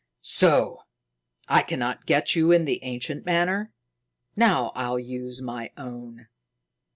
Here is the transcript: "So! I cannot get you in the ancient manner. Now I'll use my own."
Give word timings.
"So! 0.23 0.79
I 1.47 1.61
cannot 1.61 2.07
get 2.07 2.35
you 2.35 2.51
in 2.51 2.65
the 2.65 2.83
ancient 2.83 3.23
manner. 3.23 3.71
Now 4.35 4.71
I'll 4.73 4.97
use 4.97 5.43
my 5.43 5.69
own." 5.77 6.27